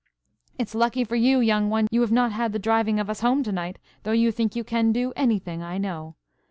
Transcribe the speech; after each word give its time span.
"It's 0.57 0.73
lucky 0.73 1.03
for 1.03 1.15
you, 1.15 1.41
young 1.41 1.69
one, 1.69 1.87
you 1.91 2.01
have 2.01 2.11
not 2.11 2.31
had 2.31 2.53
the 2.53 2.57
driving 2.57 2.99
of 2.99 3.07
us 3.07 3.19
home 3.19 3.43
to 3.43 3.51
night, 3.51 3.77
though 4.01 4.13
you 4.13 4.31
think 4.31 4.55
you 4.55 4.63
can 4.63 4.91
do 4.91 5.13
anything, 5.15 5.61
I 5.61 5.77
know. 5.77 6.15